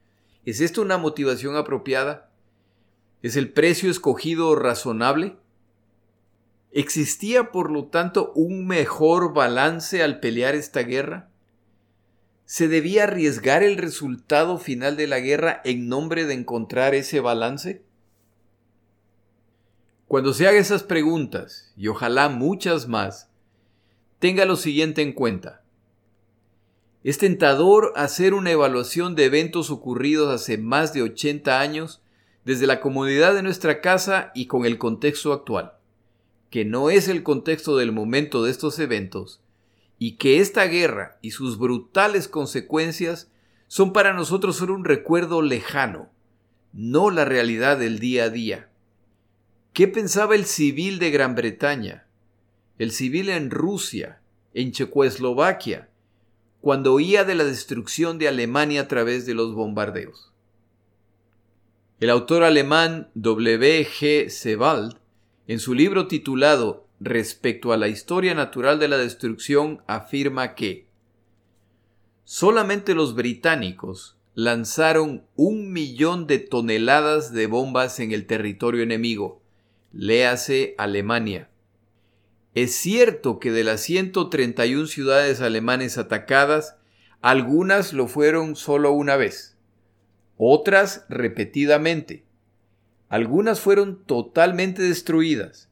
[0.44, 2.31] ¿Es esto una motivación apropiada?
[3.22, 5.36] ¿Es el precio escogido razonable?
[6.72, 11.30] ¿Existía, por lo tanto, un mejor balance al pelear esta guerra?
[12.44, 17.84] ¿Se debía arriesgar el resultado final de la guerra en nombre de encontrar ese balance?
[20.08, 23.30] Cuando se haga esas preguntas, y ojalá muchas más,
[24.18, 25.62] tenga lo siguiente en cuenta.
[27.04, 32.01] Es tentador hacer una evaluación de eventos ocurridos hace más de 80 años
[32.44, 35.74] desde la comodidad de nuestra casa y con el contexto actual,
[36.50, 39.40] que no es el contexto del momento de estos eventos,
[39.98, 43.30] y que esta guerra y sus brutales consecuencias
[43.68, 46.10] son para nosotros solo un recuerdo lejano,
[46.72, 48.68] no la realidad del día a día.
[49.72, 52.06] ¿Qué pensaba el civil de Gran Bretaña,
[52.78, 54.20] el civil en Rusia,
[54.52, 55.88] en Checoslovaquia,
[56.60, 60.31] cuando oía de la destrucción de Alemania a través de los bombardeos?
[62.02, 63.86] El autor alemán W.
[63.86, 64.28] G.
[64.28, 64.96] Sebald,
[65.46, 70.88] en su libro titulado respecto a la historia natural de la destrucción afirma que
[72.24, 79.40] solamente los británicos lanzaron un millón de toneladas de bombas en el territorio enemigo,
[79.92, 81.50] léase Alemania.
[82.56, 86.74] Es cierto que de las 131 ciudades alemanes atacadas,
[87.20, 89.51] algunas lo fueron solo una vez,
[90.44, 92.24] otras repetidamente.
[93.08, 95.68] Algunas fueron totalmente destruidas.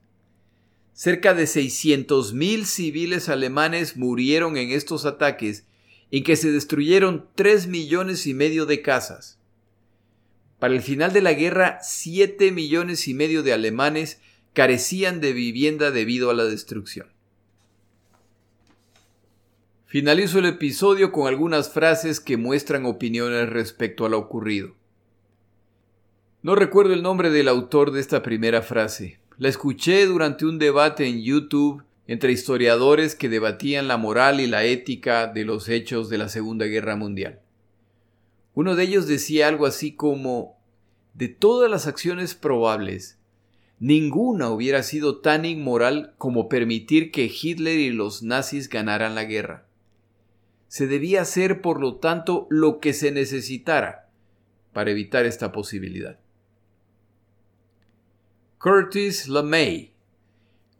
[0.92, 5.64] Cerca de 600.000 civiles alemanes murieron en estos ataques
[6.12, 9.38] en que se destruyeron 3 millones y medio de casas.
[10.60, 14.20] Para el final de la guerra, 7 millones y medio de alemanes
[14.52, 17.08] carecían de vivienda debido a la destrucción.
[19.90, 24.76] Finalizo el episodio con algunas frases que muestran opiniones respecto a lo ocurrido.
[26.42, 29.18] No recuerdo el nombre del autor de esta primera frase.
[29.36, 34.62] La escuché durante un debate en YouTube entre historiadores que debatían la moral y la
[34.62, 37.40] ética de los hechos de la Segunda Guerra Mundial.
[38.54, 40.56] Uno de ellos decía algo así como,
[41.14, 43.18] de todas las acciones probables,
[43.80, 49.66] ninguna hubiera sido tan inmoral como permitir que Hitler y los nazis ganaran la guerra.
[50.70, 54.08] Se debía hacer, por lo tanto, lo que se necesitara
[54.72, 56.20] para evitar esta posibilidad.
[58.58, 59.92] Curtis LeMay,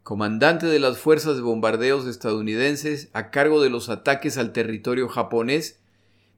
[0.03, 5.81] comandante de las fuerzas de bombardeos estadounidenses a cargo de los ataques al territorio japonés,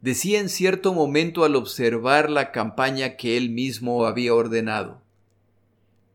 [0.01, 4.99] decía en cierto momento al observar la campaña que él mismo había ordenado.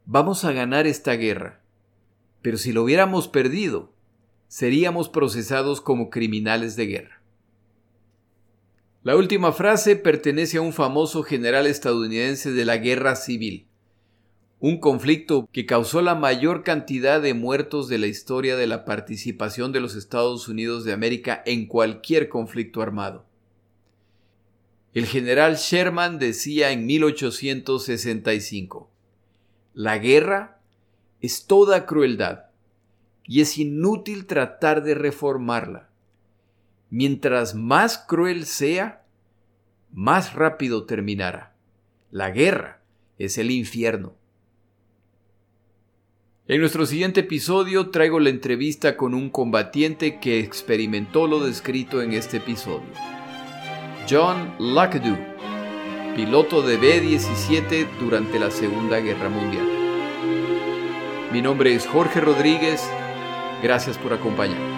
[0.06, 1.60] Vamos a ganar esta guerra,
[2.42, 3.92] pero si lo hubiéramos perdido,
[4.48, 7.17] seríamos procesados como criminales de guerra.
[9.04, 13.68] La última frase pertenece a un famoso general estadounidense de la guerra civil,
[14.58, 19.70] un conflicto que causó la mayor cantidad de muertos de la historia de la participación
[19.70, 23.24] de los Estados Unidos de América en cualquier conflicto armado.
[24.94, 28.90] El general Sherman decía en 1865,
[29.74, 30.60] la guerra
[31.20, 32.46] es toda crueldad
[33.22, 35.87] y es inútil tratar de reformarla.
[36.90, 39.04] Mientras más cruel sea,
[39.92, 41.54] más rápido terminará.
[42.10, 42.82] La guerra
[43.18, 44.14] es el infierno.
[46.46, 52.14] En nuestro siguiente episodio traigo la entrevista con un combatiente que experimentó lo descrito en
[52.14, 52.88] este episodio.
[54.08, 55.38] John Luckadoo
[56.18, 59.68] piloto de B-17 durante la Segunda Guerra Mundial.
[61.32, 62.82] Mi nombre es Jorge Rodríguez,
[63.62, 64.77] gracias por acompañarme.